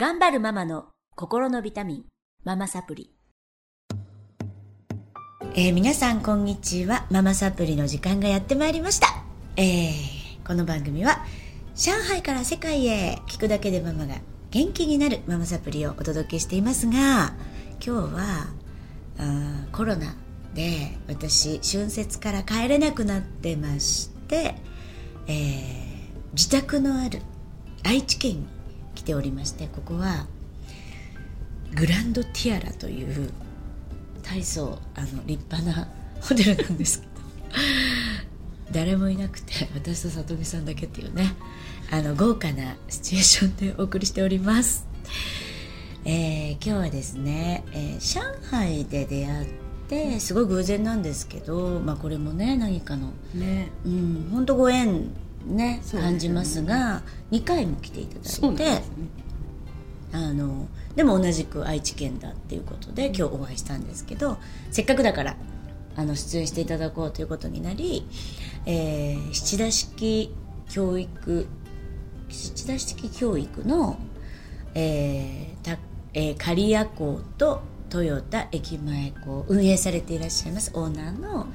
[0.00, 2.04] 頑張るママの心のビタミン、
[2.44, 3.10] ママサプリ。
[5.56, 7.08] えー、皆さんこんにちは。
[7.10, 9.08] ママサプリの時間がやってまいりました。
[9.56, 11.24] えー、この番組は、
[11.74, 14.14] 上海から世界へ聞くだけでママが
[14.52, 17.34] 元気になるママサプリをお届けしていますが、
[17.84, 18.46] 今日は、
[19.18, 20.14] あコロナ
[20.54, 24.54] で私春節から帰れなくなってまして、
[25.26, 27.20] えー、自宅のある
[27.82, 28.57] 愛知県に
[28.98, 30.26] 来ておりましてここは
[31.72, 33.30] グランドティアラという
[34.24, 35.88] 大層あの立派な
[36.20, 37.12] ホテルなんですけど
[38.72, 41.32] 誰もいなくて私と里美さんだけっていうね
[41.92, 44.88] あの豪華なシチュエーションでお送りしております、
[46.04, 48.20] えー、今日はですね、えー、上
[48.50, 49.46] 海で出会っ
[49.88, 53.70] てすごい偶然なんですけど、まあ、これもね何かの、ね。
[53.86, 55.08] うん、本当ご縁
[55.46, 58.82] ね感じますが2回も来ていただいて、ね、
[60.12, 64.38] あのでも同じく愛知県だっていうことで今日お会いしたんですけど
[64.70, 65.36] せっかくだから
[65.96, 68.06] あの出演していただこうということになり、
[68.66, 70.34] えー、七田式
[70.68, 71.46] 教育
[72.28, 73.98] 七田式教育の、
[74.74, 75.78] えーた
[76.14, 77.62] えー、刈谷港と
[77.92, 81.46] 豊田駅前港運営されていらっしゃいますオーナーの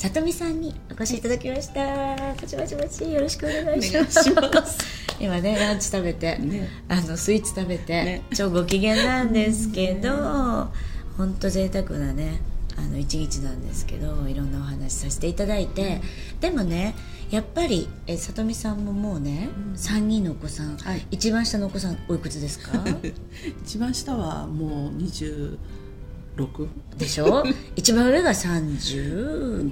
[0.00, 2.16] さとみさんにお越しいただきました。
[2.34, 4.30] パチパチパチよろしくお願いします。
[5.20, 10.08] 今ねランチ食べて、ね、あのスイーツ食べて、ね、超ご機嫌なんですけど、
[11.18, 12.40] 本当贅沢なね
[12.78, 16.00] あの一日なんですけどいろんなお話させていただいて、
[16.32, 16.94] うん、でもね
[17.30, 22.82] やっぱりえ里美さんももうね、うん、3人のお子さん、はい、一番下のお子さんおいくつですか？
[23.66, 25.58] 一番下はもう26
[26.96, 27.44] でしょ？
[27.76, 29.70] 一番上が30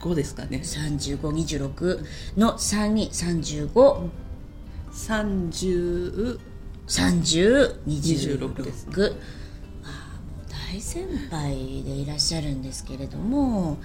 [0.00, 0.60] 5ですかね。
[0.62, 2.04] 3526
[2.36, 4.08] の3に35
[4.92, 6.40] 30
[6.90, 8.92] 3026です、ね、
[9.84, 13.78] あもう大先輩でいらっしゃるんですけれども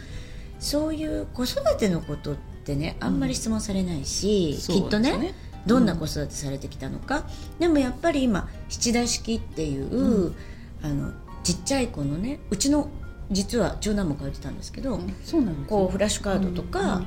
[0.59, 5.35] そういう子育てのことってねあんまり質問されないし、うん、きっとね、ね、
[5.67, 7.23] どんな子育てされてきたのか、うん、
[7.59, 10.35] でもやっぱり今七田式っていう、うん、
[10.81, 11.11] あの
[11.43, 12.89] ちっちゃい子のねうちの
[13.31, 17.03] 実は長男も書いてたんですけど、そうなんです、こうフラッシュカードとか、うんうんうん、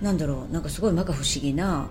[0.00, 1.88] なんだろうなんかすごい摩訶不思議な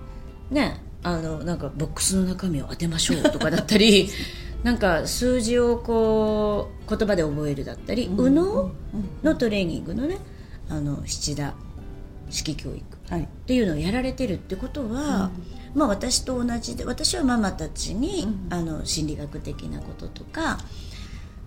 [0.49, 4.09] ねあのなんかボックスの中身を当てましょうとかだったり
[4.63, 8.71] なんか数字をこう言葉で覚えるだったり、右脳
[9.21, 10.17] のトレーニングのね
[10.69, 11.53] あの七田
[12.29, 12.81] 式教育
[13.15, 15.29] っていうのをやられてるってことは、
[15.75, 20.57] まあ、私と同じで私はママたちに、あの心理学的なこととか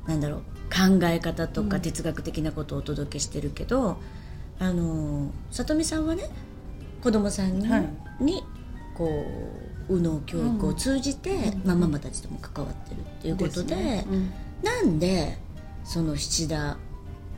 [0.09, 3.99] なんだろう考え方とか哲学的なことをお届けしてるけど、
[4.61, 6.29] うん、あの里見さんはね
[7.03, 8.43] 子供さんにはい、に
[8.97, 9.25] こ
[9.89, 14.07] う右脳教育を通じて、うん、まあ、ママたちとも関わってるっていうことで、ね。
[14.11, 14.33] うん、
[14.63, 15.39] なんで
[15.85, 16.77] その七田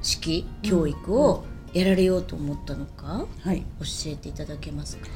[0.01, 1.45] 式教育を
[1.75, 5.07] やられようと思ったのか、はい、教えていただけますか？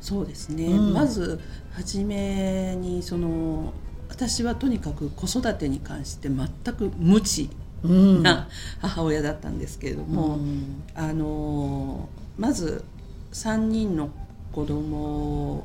[0.00, 1.40] そうですね、まず
[1.72, 3.72] 初めにその
[4.10, 7.48] 私はとにかく子育てに関して全く無知
[7.82, 8.48] な
[8.80, 12.84] 母親だったんですけれども、うん、あのまず
[13.32, 14.10] 3人の
[14.52, 15.64] 子供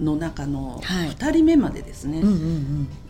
[0.00, 2.22] の中の2人目までですね、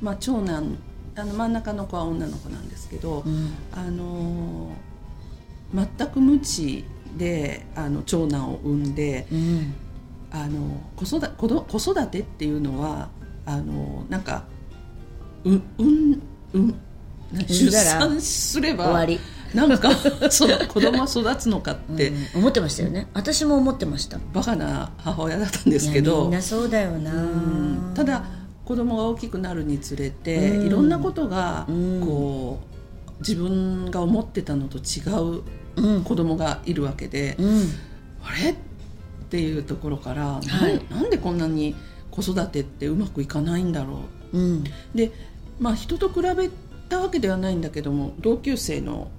[0.02, 0.76] まあ、長男
[1.14, 4.72] あの真ん中の子は女の子なんですけど、うん、あの
[5.72, 6.84] 全く無知
[7.16, 9.74] であの長男を産んで、うん、
[10.30, 13.08] あの子育子育てっていうのは
[13.46, 14.44] あのなんか
[15.44, 16.74] ううんうん
[17.48, 19.20] 出産すれば終わり。
[19.54, 19.90] なんか
[20.28, 23.06] その子供は育つのかって、うん、思ってましたよね。
[23.14, 24.18] 私も思ってました。
[24.34, 26.24] バカな母親だったんですけど。
[26.24, 27.12] みんなそうだよな、
[27.94, 28.24] ただ
[28.64, 31.66] 子供が大きくなるにつれて、いろんなことが
[32.04, 35.00] こう自分が思ってたのと違
[35.38, 37.38] う子供がいるわけで、
[38.22, 38.50] あれ？
[38.50, 38.54] っ
[39.28, 41.74] ていうところから、はい、なんでこんなに
[42.16, 44.00] 子育てってうまくいかないんだろ
[44.32, 45.12] う、うん、で
[45.60, 46.48] まあ人と比べ
[46.88, 49.10] たわけではないんだけども同級生の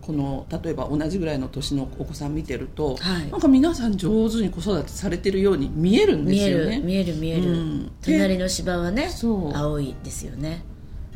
[0.00, 6.80] この例えば同じぐらいの年のお子さん見てると、はい、なんか皆さん上手に子育てされてるように見えるんですよね。
[6.80, 9.10] 見える見える見える、うん、隣の芝はね
[9.54, 10.64] 青いですよね。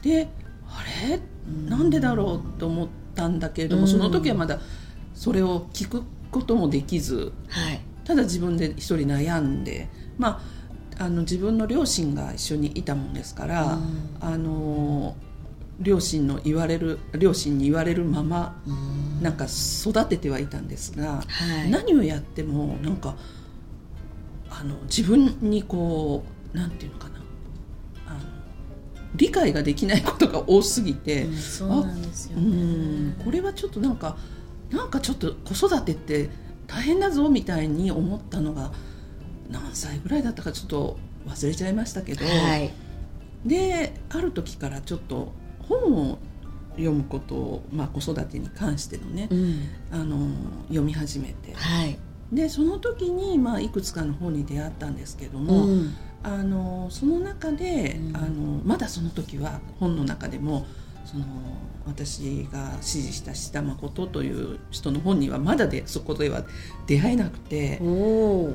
[0.02, 0.28] で
[0.68, 4.58] あれ、うん、なんでだろうと思ったんだけれども、うん、その時はまだ
[5.14, 6.02] それを聞く
[6.32, 9.88] こともできず、はい、ただ自分で一人悩んで
[10.18, 10.59] まあ
[11.00, 15.16] あの自分の両親が一緒にいたもんですから、うん、あの
[15.78, 23.16] 両親の言われる両親に言われるまま、うん、なんか育ててはいたんですが、はい、何をやってもなんか
[24.50, 27.14] あの自分にこうなんていうのかな
[28.06, 28.20] あの
[29.14, 33.14] 理解ができないことが多すぎて、うん、そうなんですよね。
[33.24, 34.18] これはちょっとなんか
[34.70, 36.28] なんかちょっと子育てって
[36.66, 38.70] 大変だぞみたいに思ったのが
[39.50, 42.72] 何歳ぐらいだったかちょっと忘れちゃいましたけど、はい、
[43.44, 45.32] である時からちょっと
[45.68, 46.18] 本を
[46.72, 50.28] 読むことを、まあ、子育てに関してのね、うん、あの
[50.68, 51.98] 読み始めて、はい、
[52.32, 60.66] でその時に、まあ、いくつかの本に出会ったんですけども、うん、あのその中で、うん、あのまだその時は本の中でも
[61.04, 61.24] その
[61.86, 66.44] 私が支持した志田誠という人の本にはまだでそこでは
[66.86, 67.78] 出会えなくて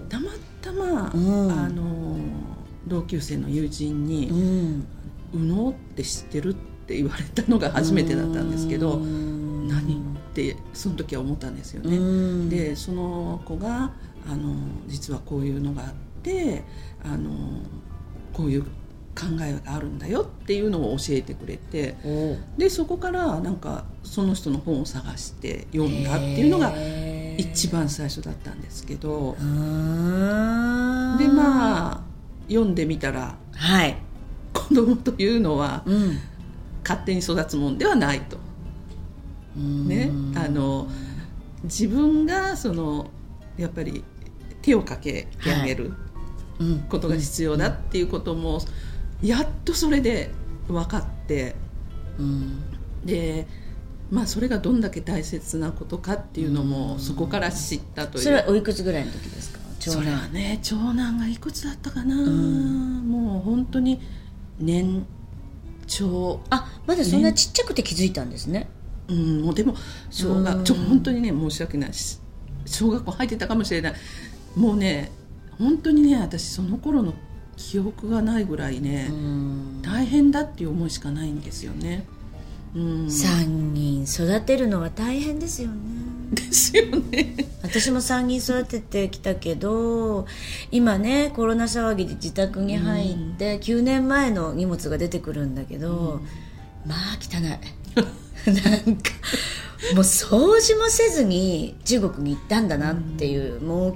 [0.09, 0.31] たま
[0.61, 2.17] たま、うん、あの
[2.87, 4.31] 同級生の友人に
[5.33, 6.55] 「右脳って知ってる?」っ
[6.87, 10.15] て言われたのが初めてだったんですけど何？
[10.31, 12.49] ってその時は思ったんですよね。
[12.49, 13.93] でその子が
[14.29, 14.53] あの
[14.87, 16.63] 実はこういうのがあって
[17.03, 17.31] あの
[18.33, 18.65] こういう
[19.15, 21.95] 考えがあるんだよっていうのを教えてくれて
[22.57, 26.73] でそこからなんかその人の本を探して読んだっていうのが
[27.37, 29.39] 一番最初だったんですけどで
[31.29, 32.01] まあ
[32.47, 33.95] 読んでみたら、はい、
[34.53, 36.19] 子供というのは、うん、
[36.83, 38.37] 勝手に育つもんではないと。
[39.55, 40.87] ね、あの
[41.63, 43.09] 自分がその
[43.57, 44.03] やっぱり
[44.61, 45.93] 手をかけてあげる
[46.89, 48.59] ことが必要だっていうことも、
[49.21, 50.31] やっとそれで
[50.67, 51.55] 分かって、
[52.19, 52.61] うん、
[53.05, 53.47] で
[54.11, 59.59] まあそれがどんだけ大切なことかっていうのもそこから知ったという、それはおいくつぐらいの時ですか？
[59.79, 63.99] それはね長男がいくつだったかな、うん、もう本当に
[64.59, 65.05] 年
[65.87, 66.41] 長。
[66.49, 68.67] あまだそんなちっちゃくて気づいたんですね、
[69.07, 69.75] うん、もうでも
[70.09, 72.19] 小学ちょ本当にね申し訳ないし
[72.65, 73.93] 小学校入ってたかもしれない。
[74.55, 75.11] もうね
[75.59, 77.13] 本当にね私その頃の
[77.57, 79.11] 記憶がないぐらいね
[79.81, 82.05] 大変だっていう思いしかないんですよね。
[82.75, 85.75] うん、3人育てるのは大変ですよね。
[86.31, 87.35] ですよね。
[87.63, 90.27] 私も3人育ててきたけど
[90.71, 96.19] 今ねコロナ騒ぎで自宅に入って、うん、9年前の荷物が出てくるんだけど、
[96.85, 97.41] うん、まあ汚い。
[98.45, 99.11] なんか
[99.93, 103.95] もう掃除もせずに中国に行ったんだなっていう、うん、もう汚ね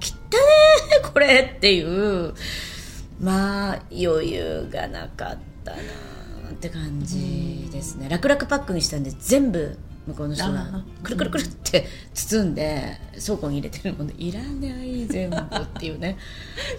[1.14, 2.34] これっていう
[3.20, 5.78] まあ余裕がなかったな
[6.52, 8.10] って感じですね。
[8.10, 9.78] 楽々パックにしたんで全部
[10.08, 15.40] 向こうの人がくるくるくるって包んで倉庫に入れてるものいらない全部っ
[15.80, 16.18] ていうね。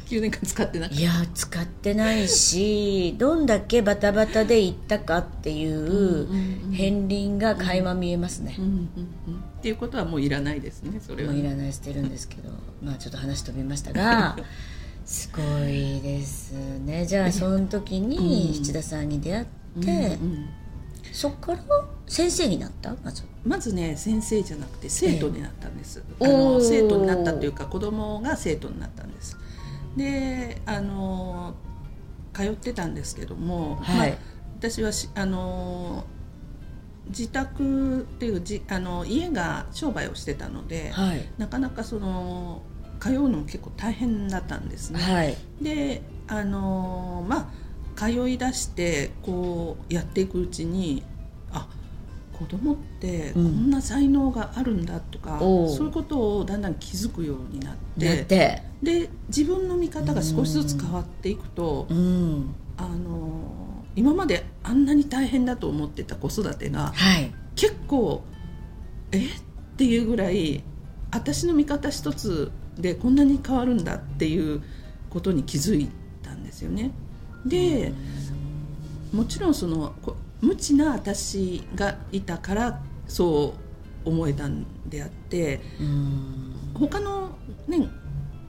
[0.06, 6.26] 9年間使ってないいや使ってないしどんだけバタバタで行ったかっていう
[6.72, 8.56] 片鱗が垣間見えますね、
[9.58, 11.32] っていうことはもういらないですねそれは。
[11.32, 12.50] もういらない捨てるんですけど。
[12.82, 14.36] まあちょっと話飛びましたが
[15.10, 17.04] すごいですね。
[17.04, 19.88] じゃあその時に七田さんに出会って、うんう
[20.36, 20.48] ん、
[21.12, 21.58] そこから
[22.06, 22.94] 先生になった？
[23.02, 23.24] まず。
[23.44, 29.36] まずね先生じゃなくて生徒になったんです、えー、あの生徒になったというか子供が生徒になったんです。
[29.96, 31.54] であの
[32.32, 34.18] 通ってたんですけども、はい、まあ、
[34.58, 36.04] 私はあの
[37.08, 42.62] 自宅っていうじあの家が商売をしてたので、はい、なかなかその
[43.00, 45.00] 通うのも結構大変だったんですね。
[45.00, 47.50] はい、であのま
[47.96, 51.02] あ通い出してこうやっていくうちに
[51.52, 51.68] あ
[52.32, 55.64] 子供ってこんな才能があるんだとか、う。
[55.64, 68.22] ん、そういうことをだんだん気づくようになってで自分の見方が少しずつ変わっていくと、うん、あの今まであんなに大変だと思ってた子育てが、はい、結構
[69.12, 69.26] え？
[69.26, 69.30] っ
[69.76, 70.62] ていうぐらい
[71.10, 74.62] 私の見方一つでこんなに変わるんだっていう
[75.10, 75.90] ことに気づい
[76.22, 76.92] たんですよね。
[77.44, 77.92] で
[79.12, 79.94] もちろんその
[80.40, 83.54] 無知な私がいたからそ
[84.04, 85.60] う思えたんであって
[86.74, 87.88] 他のね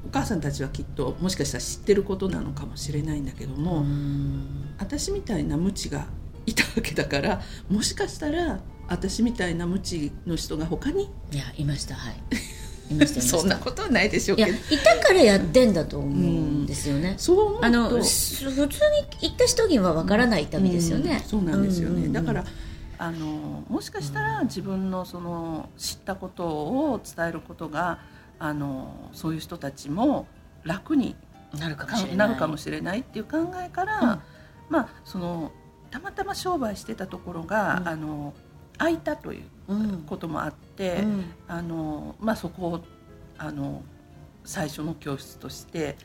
[0.06, 3.86] お母さんたちはきっともしかしたら知ってることなのかもしれないんだけども
[4.80, 6.06] 私みたいな無知が
[6.46, 11.96] いたわけだからもしかしたら私みたいな無知の人が他にいやいました。
[11.96, 12.16] はい
[13.08, 14.52] そんなことはないでしょうけど。
[14.52, 17.18] いたからやってんだと思うんですよね、
[17.62, 18.70] あの普通に
[19.22, 22.46] 行った人にはわからない旅ですよね、うん、そうなんですよね、だから
[22.98, 28.00] あのもしかしたら自分のその知ったことを伝えることが
[28.38, 30.28] あのそういう人たちも
[30.64, 31.16] 楽に
[31.60, 32.18] なるかもしれない。
[32.18, 33.00] なるかもしれない。
[33.00, 34.20] っていう考えから、うん、
[34.70, 35.52] まあその
[35.90, 38.34] たまたま商売してたところが、あの
[38.82, 39.44] 空いたという
[40.08, 42.84] こともあって、うん、あのまあ、そこを
[43.38, 43.84] あの
[44.44, 45.98] 最初の教室として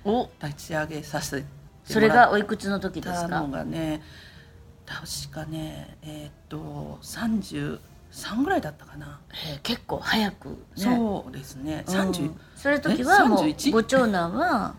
[0.42, 1.46] 立ち上げさせて
[1.84, 3.40] それがおいくつの時ですか？
[3.40, 4.02] のがね
[4.84, 9.20] 確かねえー、っと33ぐらいだったかな。
[9.62, 11.82] 結構早く、ね、そうですね。
[11.86, 14.74] 30、うん、それ時はもうご長男は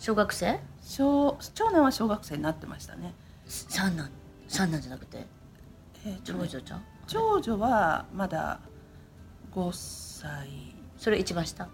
[0.00, 0.58] 小学生？
[0.82, 3.14] 小長男は小学生になってましたね。
[3.46, 4.10] 三男
[4.48, 5.26] 三男じゃなくて、
[6.04, 8.60] えー、長女ちゃん長女はまだ
[9.52, 10.48] 5歳。
[10.96, 11.68] それ一番下？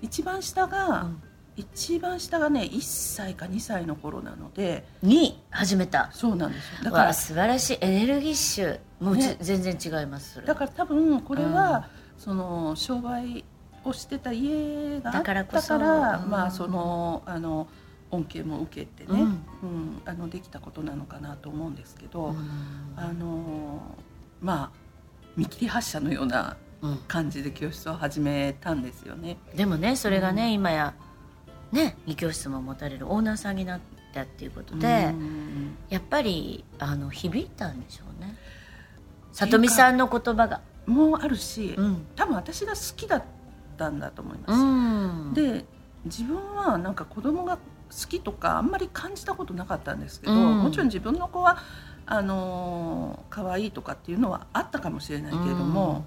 [0.00, 1.22] 一番下が、うん、
[1.56, 4.84] 一番下がね1歳か2歳の頃なので。
[5.02, 6.10] に始めた。
[6.12, 6.84] そうなんですよ。
[6.84, 7.78] だから素晴らしい。
[7.80, 10.44] エネルギッシュもう、ね、全然違います。
[10.44, 13.44] だから多分これは、うん、その商売
[13.84, 17.66] をしてた家があったからまあそのあの
[18.12, 19.38] 恩恵も受けてね、うん、うん、
[20.04, 22.36] あのできたことなのかなと思うんですけど、うん、
[22.96, 23.80] あの
[24.42, 24.70] まあ
[25.36, 26.56] 見切り発車のような
[27.08, 29.38] 感じで教室を始めたんですよね。
[29.54, 30.94] でもねそれがね、うん、今や
[31.70, 33.80] ね2教室も持たれるオーナーさんになっ
[34.12, 35.14] たっていうことで、
[35.88, 38.36] やっぱりあの響いたんでしょうね。
[39.32, 40.60] 里見さんの言葉が。
[40.86, 41.76] もあるし、
[42.16, 43.24] 多分私が好きだっ
[43.76, 45.40] たんだと思います。
[45.40, 45.64] で
[46.04, 47.60] 自分はなんか子供が好
[48.08, 51.58] きとかあんまり感じたことなかったんですけど、うん、もちろん自分の子は
[52.12, 56.04] あの可愛いとかっていうのはあったかもしれないけれども、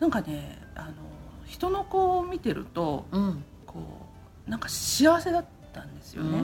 [0.00, 0.92] うん、なんかねあの
[1.44, 4.08] 人の子を見てると、うん、こ
[4.48, 5.44] うなんか幸せだっ
[5.74, 6.42] たんですよね。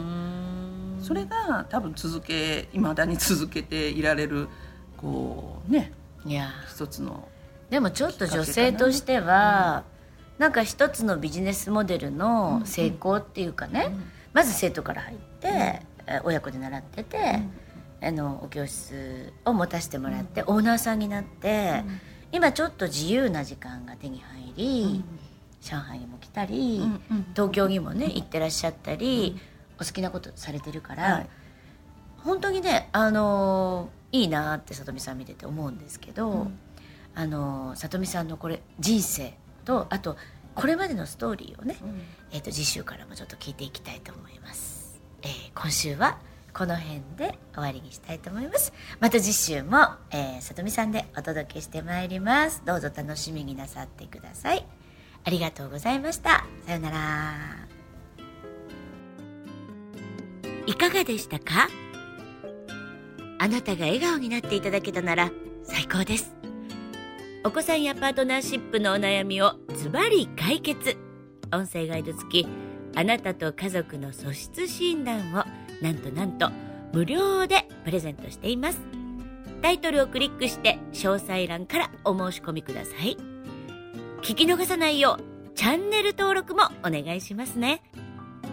[1.01, 4.47] それが多分続けいまだに続けていられる
[4.99, 5.91] こうね
[6.27, 6.51] いや。
[6.71, 7.27] 一つの
[7.71, 9.85] でもちょっと女性としては、
[10.37, 14.03] うん、なんか一つのビジネスモデルの成功っていうかね、うん。
[14.35, 15.81] まず生徒から入って、
[16.25, 17.41] 親子で習ってて、
[18.01, 21.85] あのお教室を持たせてもらって、オーナーさんになって、
[22.33, 25.05] 今ちょっと自由な時間が手に入り、
[25.61, 26.83] 上海にも来たり、
[27.35, 29.37] 東京にもね行ってらっしゃったり、
[29.81, 31.29] お好きなことされてるから、はい、
[32.19, 36.59] 本当にねあのいいなって里見さん見てて思うんですけど、うん、
[37.15, 40.17] あの里見さんのこれ人生とあと
[40.55, 42.01] これまでのストーリーをね、うん、
[42.33, 46.19] えー、と次週からもちょっと聞いていきたいと思います、えー、今週は
[46.59, 48.73] この辺で終わりにしたいと思います。
[48.99, 52.63] また次週も、えー、里見さんでお届けしてまいります。
[52.67, 54.67] どうぞ楽しみになさってください。
[55.23, 56.45] ありがとうございました。
[56.67, 56.99] さようなら。
[60.67, 61.69] いかがでしたか？
[63.39, 65.31] あなたが笑顔になっていただけたなら
[65.63, 66.35] 最高です。
[67.45, 70.97] お子さんやパートナーシップのお悩みをズバリ解決。
[71.53, 72.49] 音声ガイド付き
[72.97, 75.45] あなたと家族の素質診断を
[75.83, 76.51] なんとなんと
[76.93, 78.81] 無料でプレゼントしています。
[79.63, 83.17] タイトルをクリックして詳細欄からお申し込みください。
[84.23, 87.83] 聞き逃さないようチャンネル登録もお願いしますね。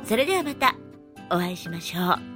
[0.03, 0.75] それではまた
[1.29, 2.34] お会いしましょう。